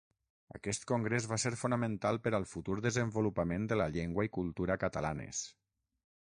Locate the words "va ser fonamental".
1.33-2.19